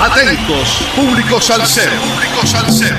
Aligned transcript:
Atentos, 0.00 0.78
público 0.94 1.40
salsero. 1.40 1.90
Público 1.90 2.46
salsero. 2.46 2.96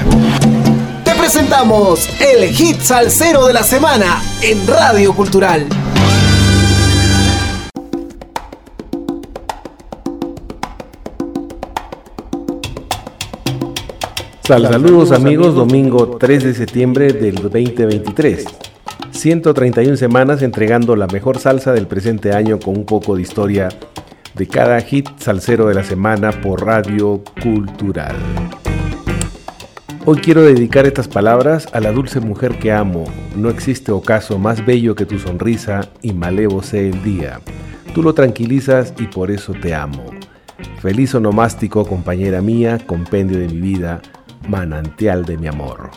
Te 1.05 1.15
presentamos 1.15 2.09
el 2.19 2.49
hit 2.49 2.81
salsero 2.81 3.47
de 3.47 3.53
la 3.53 3.63
semana 3.63 4.21
en 4.41 4.67
Radio 4.67 5.13
Cultural. 5.13 5.65
Saludos 14.43 15.13
amigos, 15.13 15.55
domingo 15.55 16.17
3 16.17 16.43
de 16.43 16.53
septiembre 16.53 17.13
del 17.13 17.35
2023. 17.35 18.43
131 19.11 19.95
semanas 19.95 20.41
entregando 20.41 20.97
la 20.97 21.07
mejor 21.07 21.39
salsa 21.39 21.71
del 21.71 21.87
presente 21.87 22.33
año 22.33 22.59
con 22.59 22.75
un 22.75 22.85
poco 22.85 23.15
de 23.15 23.21
historia 23.21 23.69
de 24.35 24.47
cada 24.47 24.79
hit 24.81 25.09
salsero 25.17 25.67
de 25.67 25.73
la 25.73 25.83
semana 25.83 26.31
por 26.31 26.65
Radio 26.65 27.23
Cultural. 27.41 28.15
Hoy 30.05 30.19
quiero 30.19 30.41
dedicar 30.43 30.85
estas 30.85 31.07
palabras 31.07 31.67
a 31.73 31.79
la 31.79 31.91
dulce 31.91 32.19
mujer 32.19 32.57
que 32.57 32.71
amo. 32.71 33.05
No 33.35 33.49
existe 33.49 33.91
ocaso 33.91 34.39
más 34.39 34.65
bello 34.65 34.95
que 34.95 35.05
tu 35.05 35.19
sonrisa 35.19 35.89
y 36.01 36.13
malevo 36.13 36.63
sea 36.63 36.81
el 36.81 37.03
día. 37.03 37.41
Tú 37.93 38.01
lo 38.01 38.13
tranquilizas 38.13 38.93
y 38.97 39.07
por 39.07 39.31
eso 39.31 39.53
te 39.53 39.75
amo. 39.75 40.05
Feliz 40.81 41.13
onomástico, 41.15 41.85
compañera 41.85 42.41
mía, 42.41 42.79
compendio 42.85 43.39
de 43.39 43.47
mi 43.47 43.59
vida 43.59 44.01
manantial 44.47 45.25
de 45.25 45.37
mi 45.37 45.47
amor. 45.47 45.91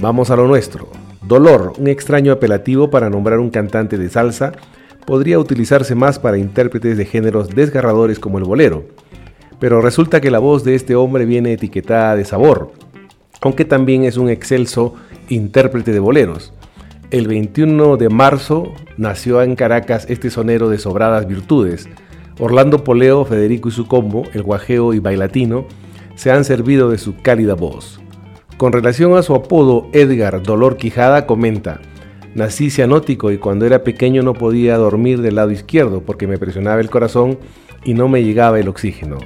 Vamos 0.00 0.30
a 0.30 0.36
lo 0.36 0.46
nuestro. 0.46 0.88
Dolor, 1.22 1.74
un 1.78 1.86
extraño 1.86 2.32
apelativo 2.32 2.90
para 2.90 3.08
nombrar 3.08 3.38
un 3.38 3.50
cantante 3.50 3.96
de 3.96 4.10
salsa, 4.10 4.52
podría 5.06 5.38
utilizarse 5.38 5.94
más 5.94 6.18
para 6.18 6.38
intérpretes 6.38 6.96
de 6.96 7.04
géneros 7.04 7.48
desgarradores 7.48 8.18
como 8.18 8.38
el 8.38 8.44
bolero. 8.44 8.84
Pero 9.58 9.80
resulta 9.80 10.20
que 10.20 10.30
la 10.30 10.38
voz 10.38 10.64
de 10.64 10.74
este 10.74 10.94
hombre 10.94 11.24
viene 11.24 11.52
etiquetada 11.52 12.16
de 12.16 12.24
sabor, 12.24 12.72
aunque 13.40 13.64
también 13.64 14.04
es 14.04 14.16
un 14.16 14.28
excelso 14.28 14.94
intérprete 15.28 15.92
de 15.92 16.00
boleros. 16.00 16.52
El 17.10 17.28
21 17.28 17.96
de 17.98 18.08
marzo 18.08 18.72
nació 18.96 19.42
en 19.42 19.54
Caracas 19.54 20.06
este 20.08 20.30
sonero 20.30 20.68
de 20.68 20.78
sobradas 20.78 21.26
virtudes. 21.26 21.88
Orlando 22.38 22.84
Poleo, 22.84 23.24
Federico 23.24 23.68
y 23.68 23.72
su 23.72 23.86
combo, 23.86 24.24
el 24.32 24.42
guajeo 24.42 24.94
y 24.94 24.98
bailatino, 24.98 25.66
se 26.14 26.30
han 26.30 26.44
servido 26.44 26.90
de 26.90 26.98
su 26.98 27.16
cálida 27.20 27.54
voz. 27.54 28.00
Con 28.56 28.72
relación 28.72 29.16
a 29.16 29.22
su 29.22 29.34
apodo, 29.34 29.88
Edgar 29.92 30.42
Dolor 30.42 30.76
Quijada 30.76 31.26
comenta, 31.26 31.80
Nací 32.34 32.70
cianótico 32.70 33.30
y 33.30 33.38
cuando 33.38 33.66
era 33.66 33.84
pequeño 33.84 34.22
no 34.22 34.32
podía 34.32 34.78
dormir 34.78 35.20
del 35.20 35.34
lado 35.34 35.50
izquierdo 35.50 36.00
porque 36.00 36.26
me 36.26 36.38
presionaba 36.38 36.80
el 36.80 36.88
corazón 36.88 37.38
y 37.84 37.92
no 37.92 38.08
me 38.08 38.24
llegaba 38.24 38.58
el 38.58 38.68
oxígeno. 38.68 39.18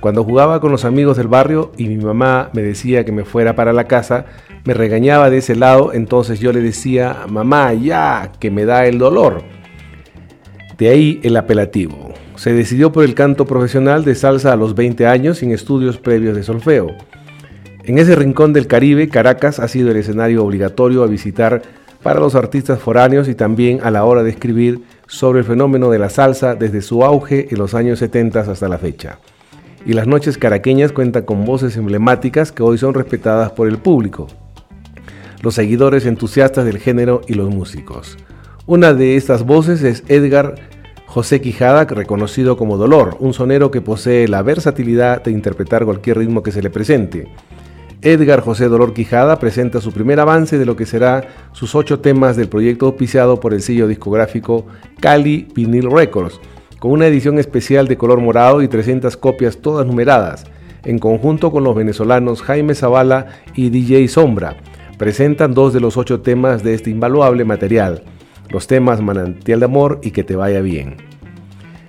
Cuando 0.00 0.22
jugaba 0.22 0.60
con 0.60 0.70
los 0.70 0.84
amigos 0.84 1.16
del 1.16 1.28
barrio 1.28 1.72
y 1.78 1.88
mi 1.88 1.96
mamá 1.96 2.50
me 2.52 2.62
decía 2.62 3.04
que 3.04 3.12
me 3.12 3.24
fuera 3.24 3.56
para 3.56 3.72
la 3.72 3.84
casa, 3.84 4.26
me 4.64 4.74
regañaba 4.74 5.30
de 5.30 5.38
ese 5.38 5.56
lado, 5.56 5.92
entonces 5.94 6.38
yo 6.38 6.52
le 6.52 6.60
decía, 6.60 7.24
mamá, 7.28 7.72
ya, 7.72 8.32
que 8.38 8.50
me 8.50 8.66
da 8.66 8.86
el 8.86 8.98
dolor. 8.98 9.42
De 10.76 10.90
ahí 10.90 11.20
el 11.22 11.36
apelativo. 11.38 12.12
Se 12.34 12.52
decidió 12.52 12.92
por 12.92 13.04
el 13.04 13.14
canto 13.14 13.46
profesional 13.46 14.04
de 14.04 14.14
salsa 14.14 14.52
a 14.52 14.56
los 14.56 14.74
20 14.74 15.06
años 15.06 15.38
sin 15.38 15.52
estudios 15.52 15.96
previos 15.96 16.36
de 16.36 16.42
solfeo. 16.42 16.88
En 17.84 17.98
ese 17.98 18.14
rincón 18.14 18.52
del 18.52 18.66
Caribe, 18.66 19.08
Caracas 19.08 19.58
ha 19.58 19.68
sido 19.68 19.90
el 19.90 19.96
escenario 19.96 20.44
obligatorio 20.44 21.02
a 21.02 21.06
visitar 21.06 21.62
para 22.06 22.20
los 22.20 22.36
artistas 22.36 22.78
foráneos 22.78 23.26
y 23.26 23.34
también 23.34 23.80
a 23.82 23.90
la 23.90 24.04
hora 24.04 24.22
de 24.22 24.30
escribir 24.30 24.82
sobre 25.08 25.40
el 25.40 25.44
fenómeno 25.44 25.90
de 25.90 25.98
la 25.98 26.08
salsa 26.08 26.54
desde 26.54 26.80
su 26.80 27.02
auge 27.02 27.48
en 27.50 27.58
los 27.58 27.74
años 27.74 27.98
70 27.98 28.42
hasta 28.42 28.68
la 28.68 28.78
fecha. 28.78 29.18
Y 29.84 29.92
las 29.92 30.06
noches 30.06 30.38
caraqueñas 30.38 30.92
cuentan 30.92 31.24
con 31.24 31.44
voces 31.44 31.76
emblemáticas 31.76 32.52
que 32.52 32.62
hoy 32.62 32.78
son 32.78 32.94
respetadas 32.94 33.50
por 33.50 33.66
el 33.66 33.78
público, 33.78 34.28
los 35.42 35.56
seguidores 35.56 36.06
entusiastas 36.06 36.64
del 36.64 36.78
género 36.78 37.22
y 37.26 37.34
los 37.34 37.52
músicos. 37.52 38.16
Una 38.66 38.94
de 38.94 39.16
estas 39.16 39.44
voces 39.44 39.82
es 39.82 40.04
Edgar 40.06 40.54
José 41.06 41.40
Quijada, 41.40 41.86
reconocido 41.86 42.56
como 42.56 42.76
Dolor, 42.76 43.16
un 43.18 43.34
sonero 43.34 43.72
que 43.72 43.80
posee 43.80 44.28
la 44.28 44.42
versatilidad 44.42 45.24
de 45.24 45.32
interpretar 45.32 45.84
cualquier 45.84 46.18
ritmo 46.18 46.44
que 46.44 46.52
se 46.52 46.62
le 46.62 46.70
presente. 46.70 47.26
Edgar 48.02 48.40
José 48.40 48.68
Dolor 48.68 48.92
Quijada 48.92 49.38
presenta 49.38 49.80
su 49.80 49.92
primer 49.92 50.20
avance 50.20 50.58
de 50.58 50.66
lo 50.66 50.76
que 50.76 50.86
será 50.86 51.28
sus 51.52 51.74
ocho 51.74 52.00
temas 52.00 52.36
del 52.36 52.48
proyecto 52.48 52.86
auspiciado 52.86 53.40
por 53.40 53.54
el 53.54 53.62
sello 53.62 53.88
discográfico 53.88 54.66
Cali 55.00 55.48
Vinyl 55.54 55.90
Records, 55.90 56.38
con 56.78 56.92
una 56.92 57.06
edición 57.06 57.38
especial 57.38 57.88
de 57.88 57.96
color 57.96 58.20
morado 58.20 58.62
y 58.62 58.68
300 58.68 59.16
copias 59.16 59.58
todas 59.58 59.86
numeradas, 59.86 60.44
en 60.84 60.98
conjunto 60.98 61.50
con 61.50 61.64
los 61.64 61.74
venezolanos 61.74 62.42
Jaime 62.42 62.74
Zavala 62.74 63.26
y 63.54 63.70
DJ 63.70 64.06
Sombra. 64.08 64.56
Presentan 64.98 65.54
dos 65.54 65.72
de 65.72 65.80
los 65.80 65.96
ocho 65.96 66.20
temas 66.20 66.62
de 66.62 66.74
este 66.74 66.90
invaluable 66.90 67.44
material, 67.44 68.04
los 68.50 68.66
temas 68.66 69.00
Manantial 69.00 69.60
de 69.60 69.66
Amor 69.66 70.00
y 70.02 70.10
Que 70.10 70.22
Te 70.22 70.36
Vaya 70.36 70.60
Bien. 70.60 70.96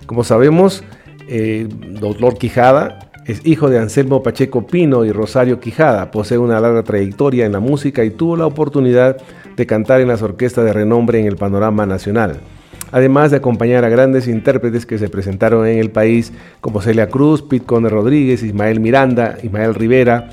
Como 0.05 0.23
sabemos, 0.23 0.83
eh, 1.27 1.67
Dolor 1.99 2.37
Quijada 2.37 3.06
es 3.27 3.45
hijo 3.45 3.69
de 3.69 3.77
Anselmo 3.77 4.23
Pacheco 4.23 4.65
Pino 4.65 5.03
y 5.03 5.11
Rosario 5.11 5.59
Quijada, 5.59 6.11
posee 6.11 6.37
una 6.37 6.61
larga 6.61 6.83
trayectoria 6.83 7.45
en 7.45 7.51
la 7.51 7.59
música 7.59 8.05
y 8.05 8.09
tuvo 8.09 8.37
la 8.37 8.45
oportunidad 8.45 9.17
de 9.57 9.65
cantar 9.65 9.99
en 9.99 10.07
las 10.07 10.21
orquestas 10.21 10.63
de 10.63 10.71
renombre 10.71 11.19
en 11.19 11.27
el 11.27 11.35
panorama 11.35 11.85
nacional. 11.85 12.39
Además 12.89 13.31
de 13.31 13.37
acompañar 13.37 13.83
a 13.83 13.89
grandes 13.89 14.29
intérpretes 14.29 14.85
que 14.85 14.97
se 14.97 15.09
presentaron 15.09 15.67
en 15.67 15.77
el 15.77 15.91
país 15.91 16.31
como 16.61 16.81
Celia 16.81 17.09
Cruz, 17.09 17.41
Pete 17.41 17.65
Conde 17.65 17.89
Rodríguez, 17.89 18.43
Ismael 18.43 18.79
Miranda, 18.79 19.37
Ismael 19.43 19.75
Rivera, 19.75 20.29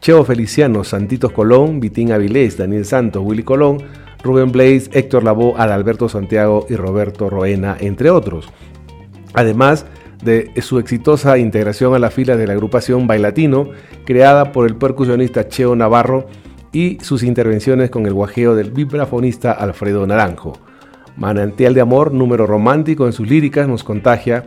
Cheo 0.00 0.24
Feliciano, 0.24 0.84
Santitos 0.84 1.32
Colón, 1.32 1.80
Vitín 1.80 2.12
Avilés, 2.12 2.56
Daniel 2.56 2.86
Santos, 2.86 3.22
Willy 3.26 3.42
Colón, 3.42 3.82
Rubén 4.24 4.52
Blaze, 4.52 4.88
Héctor 4.94 5.22
Lavoe, 5.22 5.54
Adalberto 5.58 6.08
Santiago 6.08 6.66
y 6.70 6.76
Roberto 6.76 7.28
Roena, 7.28 7.76
entre 7.78 8.08
otros. 8.08 8.48
Además 9.34 9.84
de 10.22 10.52
su 10.60 10.78
exitosa 10.78 11.38
integración 11.38 11.94
a 11.94 11.98
la 11.98 12.10
fila 12.10 12.36
de 12.36 12.46
la 12.46 12.54
agrupación 12.54 13.06
Bailatino, 13.06 13.70
creada 14.04 14.52
por 14.52 14.66
el 14.66 14.76
percusionista 14.76 15.48
Cheo 15.48 15.76
Navarro, 15.76 16.26
y 16.72 16.98
sus 17.00 17.22
intervenciones 17.22 17.90
con 17.90 18.06
el 18.06 18.12
guajeo 18.12 18.54
del 18.54 18.70
vibrafonista 18.70 19.52
Alfredo 19.52 20.06
Naranjo. 20.06 20.58
Manantial 21.16 21.74
de 21.74 21.80
amor, 21.80 22.12
número 22.12 22.46
romántico 22.46 23.06
en 23.06 23.12
sus 23.12 23.28
líricas, 23.28 23.66
nos 23.66 23.84
contagia 23.84 24.44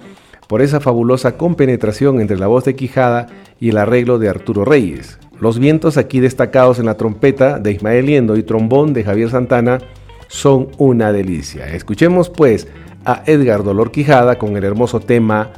por 0.48 0.62
esa 0.62 0.80
fabulosa 0.80 1.38
compenetración 1.38 2.22
entre 2.22 2.38
la 2.38 2.48
voz 2.48 2.66
de 2.66 2.76
Quijada 2.76 3.28
y 3.60 3.70
el 3.70 3.78
arreglo 3.78 4.20
de 4.20 4.30
Arturo 4.30 4.66
Reyes. 4.66 5.18
Los 5.40 5.60
vientos 5.60 5.98
aquí 5.98 6.20
destacados 6.20 6.78
en 6.78 6.86
la 6.86 6.98
trompeta 6.98 7.58
de 7.58 7.72
Ismael 7.72 8.06
Liendo 8.06 8.38
y 8.38 8.44
trombón 8.44 8.94
de 8.94 9.04
Javier 9.04 9.30
Santana 9.30 9.80
son 10.28 10.68
una 10.78 11.12
delicia. 11.12 11.68
Escuchemos 11.74 12.30
pues 12.30 12.68
a 13.06 13.24
Edgar 13.26 13.64
Dolor 13.64 13.92
Quijada 13.92 14.38
con 14.38 14.56
el 14.56 14.64
hermoso 14.64 15.00
tema 15.00 15.52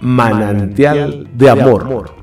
Manantial, 0.00 1.28
de, 1.32 1.50
amor. 1.50 2.14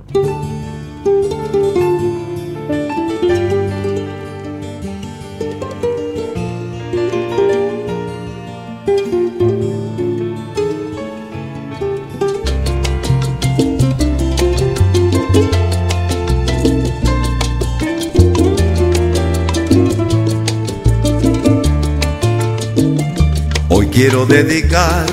Hoy 23.67 23.87
quiero 23.87 24.25
dedicar 24.25 25.05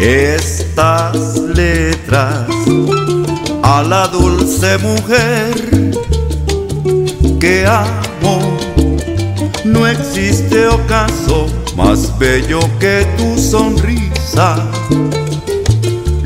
estas 0.00 1.38
letras 1.38 2.46
a 3.62 3.82
la 3.82 4.08
dulce 4.08 4.78
mujer 4.78 5.54
que 7.40 7.66
amo. 7.66 8.56
No 9.64 9.86
existe 9.86 10.66
ocaso 10.66 11.46
más 11.76 12.18
bello 12.18 12.60
que 12.78 13.06
tu 13.16 13.40
sonrisa, 13.40 14.56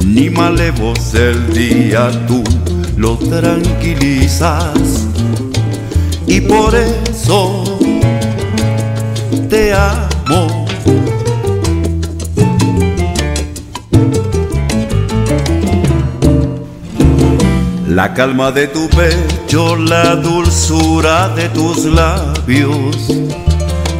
ni 0.04 0.28
malevos 0.30 1.14
el 1.14 1.52
día 1.52 2.10
tú 2.26 2.42
lo 2.96 3.16
tranquilizas 3.16 5.06
y 6.26 6.40
por 6.40 6.74
eso 6.74 7.64
te 9.48 9.72
amo 9.72 10.66
La 17.98 18.14
calma 18.14 18.52
de 18.52 18.68
tu 18.68 18.88
pecho, 18.90 19.74
la 19.74 20.14
dulzura 20.14 21.30
de 21.30 21.48
tus 21.48 21.84
labios, 21.84 22.96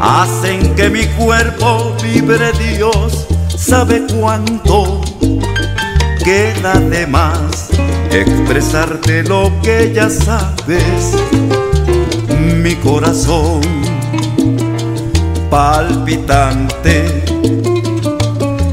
hacen 0.01 0.73
que 0.77 0.89
mi 0.89 1.05
cuerpo 1.19 1.97
vibre 2.01 2.53
Dios. 2.53 3.27
Sabe 3.49 4.07
cuánto 4.21 5.01
queda 6.23 6.75
de 6.75 7.09
más 7.09 7.71
expresarte 8.13 9.25
lo 9.25 9.51
que 9.65 9.93
ya 9.93 10.09
sabes, 10.09 11.17
mi 12.63 12.77
corazón 12.77 13.63
palpitante 15.51 17.25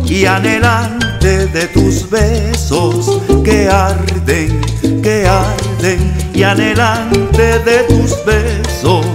y 0.06 0.25
anhelante 0.28 1.48
de 1.48 1.68
tus 1.69 2.07
besos 2.12 3.21
que 3.44 3.68
arden, 3.68 4.62
que 5.06 5.28
arden 5.28 6.31
y 6.34 6.42
anhelante 6.42 7.60
de 7.60 7.84
tus 7.84 8.25
besos 8.25 9.06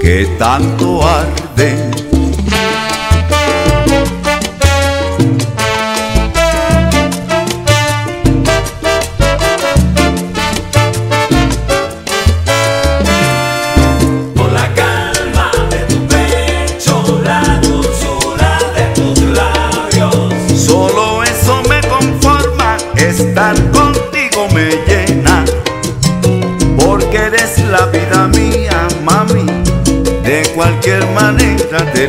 que 0.00 0.24
tanto 0.38 1.04
arden 1.04 1.87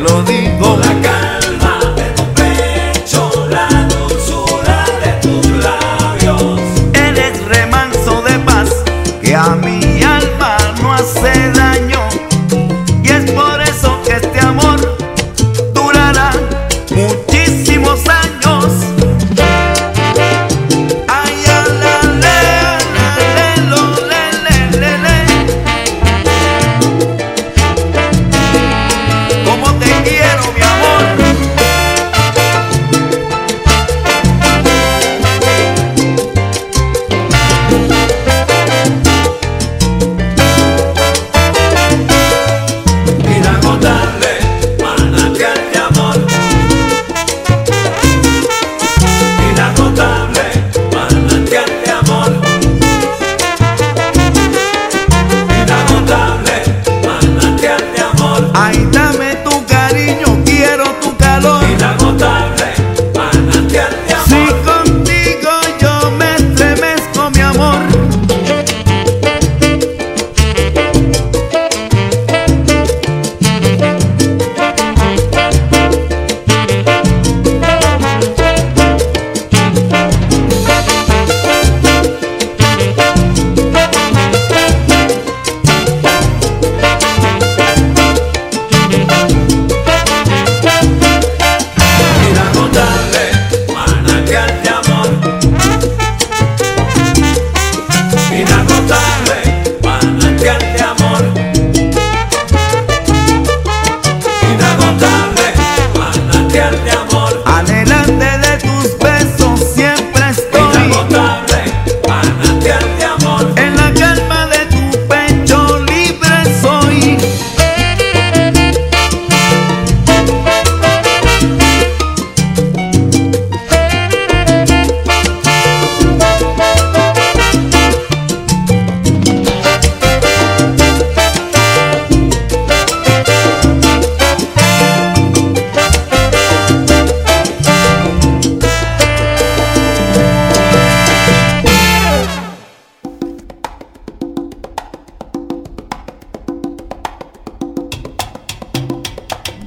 lo 0.00 0.22
digo. 0.22 0.76
La 0.76 1.49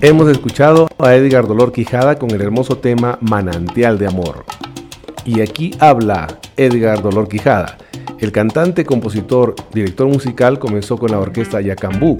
Hemos 0.06 0.28
escuchado 0.28 0.90
a 1.00 1.16
Edgar 1.16 1.48
Dolor 1.48 1.72
Quijada 1.72 2.20
con 2.20 2.32
el 2.32 2.42
hermoso 2.42 2.78
tema 2.78 3.18
Manantial 3.22 3.98
de 3.98 4.08
Amor. 4.08 4.44
Y 5.24 5.40
aquí 5.40 5.72
habla 5.80 6.28
Edgar 6.58 7.02
Dolor 7.02 7.30
Quijada. 7.30 7.78
El 8.20 8.34
cantante, 8.34 8.84
compositor, 8.84 9.56
director 9.74 10.10
musical 10.10 10.60
comenzó 10.60 10.98
con 10.98 11.12
la 11.12 11.20
orquesta 11.20 11.62
Yacambú. 11.62 12.18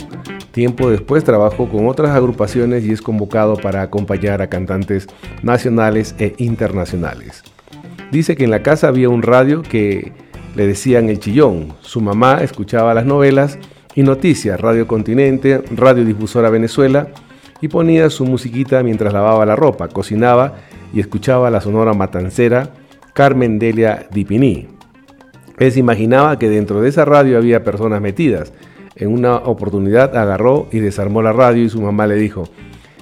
Tiempo 0.52 0.90
después 0.90 1.26
trabajó 1.26 1.68
con 1.68 1.90
otras 1.90 2.12
agrupaciones 2.12 2.86
y 2.86 2.94
es 2.94 3.02
convocado 3.02 3.58
para 3.58 3.82
acompañar 3.82 4.42
a 4.42 4.48
cantantes 4.48 5.08
nacionales 5.42 6.16
e 6.20 6.36
internacionales. 6.38 7.44
Dice 8.14 8.38
que 8.38 8.46
en 8.46 8.52
la 8.52 8.64
casa 8.64 8.88
había 8.88 9.10
un 9.10 9.24
radio 9.24 9.62
que 9.62 10.14
le 10.56 10.68
decían 10.68 11.10
el 11.10 11.20
chillón. 11.20 11.74
Su 11.82 12.00
mamá 12.00 12.38
escuchaba 12.44 12.94
las 12.94 13.06
novelas 13.06 13.60
y 13.94 14.04
noticias, 14.04 14.62
Radio 14.62 14.88
Continente, 14.88 15.62
Radio 15.76 16.06
Difusora 16.06 16.50
Venezuela 16.50 17.10
y 17.64 17.70
ponía 17.70 18.10
su 18.10 18.26
musiquita 18.26 18.84
mientras 18.84 19.14
lavaba 19.14 19.46
la 19.46 19.56
ropa, 19.56 19.88
cocinaba 19.88 20.56
y 20.94 21.00
escuchaba 21.00 21.50
la 21.50 21.62
sonora 21.62 21.94
matancera 21.94 22.72
Carmen 23.14 23.58
Delia 23.58 24.06
Dipini. 24.12 24.68
Él 25.58 25.72
se 25.72 25.80
imaginaba 25.80 26.38
que 26.38 26.50
dentro 26.50 26.82
de 26.82 26.90
esa 26.90 27.06
radio 27.06 27.38
había 27.38 27.64
personas 27.64 28.02
metidas. 28.02 28.52
En 28.98 29.14
una 29.14 29.38
oportunidad 29.38 30.18
agarró 30.18 30.68
y 30.74 30.80
desarmó 30.80 31.22
la 31.22 31.32
radio 31.32 31.64
y 31.64 31.70
su 31.70 31.82
mamá 31.82 32.06
le 32.06 32.16
dijo, 32.16 32.50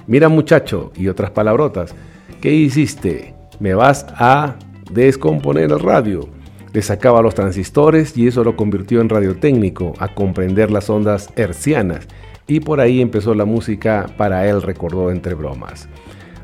mira 0.06 0.28
muchacho, 0.28 0.92
y 0.94 1.08
otras 1.08 1.32
palabrotas, 1.32 1.92
¿qué 2.40 2.54
hiciste? 2.54 3.34
¿Me 3.58 3.74
vas 3.74 4.06
a 4.10 4.54
descomponer 4.92 5.72
el 5.72 5.80
radio? 5.80 6.28
Le 6.72 6.82
sacaba 6.82 7.20
los 7.20 7.34
transistores 7.34 8.16
y 8.16 8.28
eso 8.28 8.44
lo 8.44 8.54
convirtió 8.54 9.00
en 9.00 9.08
radiotécnico, 9.08 9.94
a 9.98 10.14
comprender 10.14 10.70
las 10.70 10.88
ondas 10.88 11.30
hercianas 11.34 12.06
y 12.46 12.60
por 12.60 12.80
ahí 12.80 13.00
empezó 13.00 13.34
la 13.34 13.44
música 13.44 14.06
para 14.16 14.48
él, 14.48 14.62
recordó 14.62 15.10
entre 15.10 15.34
bromas. 15.34 15.88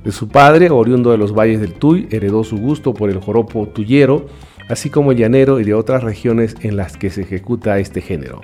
De 0.04 0.12
su 0.12 0.28
padre, 0.28 0.70
oriundo 0.70 1.10
de 1.10 1.18
los 1.18 1.34
valles 1.34 1.60
del 1.60 1.74
Tuy, 1.74 2.08
heredó 2.10 2.44
su 2.44 2.56
gusto 2.56 2.94
por 2.94 3.10
el 3.10 3.18
joropo 3.18 3.68
tuyero, 3.68 4.26
así 4.68 4.90
como 4.90 5.12
el 5.12 5.18
llanero 5.18 5.60
y 5.60 5.64
de 5.64 5.74
otras 5.74 6.02
regiones 6.02 6.56
en 6.62 6.76
las 6.76 6.96
que 6.96 7.10
se 7.10 7.22
ejecuta 7.22 7.78
este 7.78 8.00
género. 8.00 8.40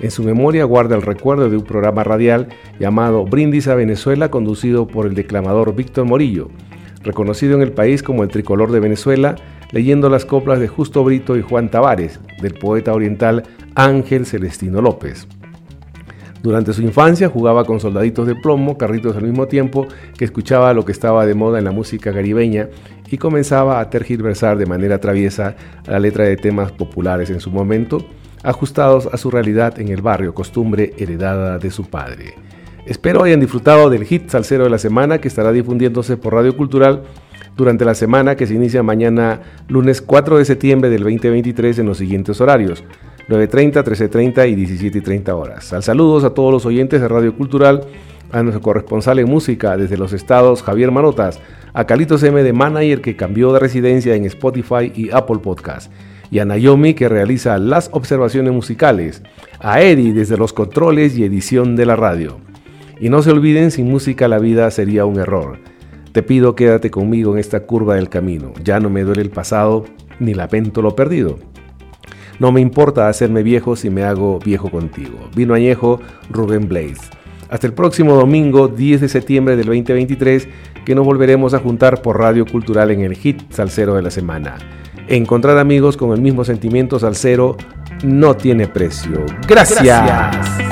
En 0.00 0.10
su 0.10 0.22
memoria 0.22 0.64
guarda 0.64 0.96
el 0.96 1.02
recuerdo 1.02 1.50
de 1.50 1.56
un 1.56 1.64
programa 1.64 2.04
radial 2.04 2.48
llamado 2.78 3.24
Brindis 3.24 3.68
a 3.68 3.74
Venezuela, 3.74 4.30
conducido 4.30 4.86
por 4.86 5.06
el 5.06 5.14
declamador 5.14 5.74
Víctor 5.74 6.04
Morillo, 6.04 6.50
reconocido 7.02 7.56
en 7.56 7.62
el 7.62 7.72
país 7.72 8.02
como 8.02 8.22
el 8.22 8.28
tricolor 8.28 8.70
de 8.70 8.80
Venezuela, 8.80 9.36
leyendo 9.72 10.08
las 10.08 10.24
coplas 10.24 10.60
de 10.60 10.68
Justo 10.68 11.02
Brito 11.04 11.36
y 11.36 11.42
Juan 11.42 11.70
Tavares, 11.70 12.20
del 12.40 12.54
poeta 12.54 12.92
oriental 12.92 13.44
Ángel 13.74 14.24
Celestino 14.24 14.80
López. 14.80 15.26
Durante 16.48 16.72
su 16.72 16.80
infancia 16.80 17.28
jugaba 17.28 17.66
con 17.66 17.78
soldaditos 17.78 18.26
de 18.26 18.34
plomo, 18.34 18.78
carritos 18.78 19.14
al 19.14 19.24
mismo 19.24 19.48
tiempo 19.48 19.86
que 20.16 20.24
escuchaba 20.24 20.72
lo 20.72 20.82
que 20.82 20.92
estaba 20.92 21.26
de 21.26 21.34
moda 21.34 21.58
en 21.58 21.66
la 21.66 21.72
música 21.72 22.10
caribeña 22.10 22.70
y 23.10 23.18
comenzaba 23.18 23.80
a 23.80 23.90
tergiversar 23.90 24.56
de 24.56 24.64
manera 24.64 24.98
traviesa 24.98 25.56
la 25.86 25.98
letra 25.98 26.24
de 26.24 26.38
temas 26.38 26.72
populares 26.72 27.28
en 27.28 27.40
su 27.40 27.50
momento, 27.50 27.98
ajustados 28.42 29.10
a 29.12 29.18
su 29.18 29.30
realidad 29.30 29.78
en 29.78 29.88
el 29.88 30.00
barrio, 30.00 30.32
costumbre 30.32 30.94
heredada 30.96 31.58
de 31.58 31.70
su 31.70 31.84
padre. 31.84 32.32
Espero 32.86 33.24
hayan 33.24 33.40
disfrutado 33.40 33.90
del 33.90 34.04
hit 34.04 34.30
salsero 34.30 34.64
de 34.64 34.70
la 34.70 34.78
semana 34.78 35.18
que 35.18 35.28
estará 35.28 35.52
difundiéndose 35.52 36.16
por 36.16 36.32
Radio 36.32 36.56
Cultural 36.56 37.02
durante 37.58 37.84
la 37.84 37.94
semana 37.94 38.36
que 38.36 38.46
se 38.46 38.54
inicia 38.54 38.82
mañana 38.82 39.42
lunes 39.68 40.00
4 40.00 40.38
de 40.38 40.46
septiembre 40.46 40.88
del 40.88 41.02
2023 41.02 41.80
en 41.80 41.84
los 41.84 41.98
siguientes 41.98 42.40
horarios. 42.40 42.82
9.30, 43.28 43.84
13.30 43.84 44.48
y 44.50 44.56
17.30 44.90 45.28
horas. 45.34 45.72
Al 45.74 45.82
saludos 45.82 46.24
a 46.24 46.30
todos 46.30 46.50
los 46.50 46.64
oyentes 46.64 47.00
de 47.00 47.08
Radio 47.08 47.34
Cultural, 47.34 47.82
a 48.32 48.42
nuestro 48.42 48.62
corresponsal 48.62 49.18
en 49.18 49.28
música 49.28 49.76
desde 49.76 49.98
los 49.98 50.14
estados 50.14 50.62
Javier 50.62 50.90
Manotas, 50.90 51.38
a 51.74 51.86
Calitos 51.86 52.22
M 52.22 52.42
de 52.42 52.52
Manager 52.54 53.02
que 53.02 53.16
cambió 53.16 53.52
de 53.52 53.58
residencia 53.58 54.14
en 54.14 54.24
Spotify 54.24 54.92
y 54.94 55.10
Apple 55.10 55.40
Podcast, 55.42 55.92
y 56.30 56.38
a 56.38 56.46
Naomi 56.46 56.94
que 56.94 57.10
realiza 57.10 57.58
las 57.58 57.90
observaciones 57.92 58.54
musicales, 58.54 59.22
a 59.60 59.82
Eddie 59.82 60.14
desde 60.14 60.38
los 60.38 60.54
controles 60.54 61.16
y 61.18 61.24
edición 61.24 61.76
de 61.76 61.84
la 61.84 61.96
radio. 61.96 62.38
Y 62.98 63.10
no 63.10 63.20
se 63.20 63.30
olviden, 63.30 63.70
sin 63.70 63.90
música 63.90 64.26
la 64.26 64.38
vida 64.38 64.70
sería 64.70 65.04
un 65.04 65.18
error. 65.18 65.58
Te 66.12 66.22
pido 66.22 66.54
quédate 66.54 66.90
conmigo 66.90 67.34
en 67.34 67.38
esta 67.38 67.60
curva 67.60 67.94
del 67.96 68.08
camino. 68.08 68.52
Ya 68.64 68.80
no 68.80 68.88
me 68.88 69.02
duele 69.02 69.20
el 69.20 69.30
pasado 69.30 69.84
ni 70.18 70.32
lamento 70.32 70.80
lo 70.80 70.96
perdido. 70.96 71.38
No 72.38 72.52
me 72.52 72.60
importa 72.60 73.08
hacerme 73.08 73.42
viejo 73.42 73.76
si 73.76 73.90
me 73.90 74.04
hago 74.04 74.38
viejo 74.38 74.70
contigo. 74.70 75.28
Vino 75.34 75.54
añejo 75.54 76.00
Rubén 76.30 76.68
Blaze. 76.68 77.10
Hasta 77.50 77.66
el 77.66 77.72
próximo 77.72 78.14
domingo 78.14 78.68
10 78.68 79.00
de 79.00 79.08
septiembre 79.08 79.56
del 79.56 79.66
2023 79.66 80.48
que 80.84 80.94
nos 80.94 81.04
volveremos 81.04 81.54
a 81.54 81.58
juntar 81.58 82.02
por 82.02 82.18
Radio 82.18 82.46
Cultural 82.46 82.90
en 82.90 83.00
el 83.00 83.14
hit 83.14 83.42
salsero 83.50 83.94
de 83.94 84.02
la 84.02 84.10
semana. 84.10 84.56
Encontrar 85.08 85.58
amigos 85.58 85.96
con 85.96 86.12
el 86.12 86.20
mismo 86.20 86.44
sentimiento 86.44 86.98
salsero 86.98 87.56
no 88.04 88.36
tiene 88.36 88.68
precio. 88.68 89.24
Gracias. 89.46 89.82
Gracias. 89.82 90.67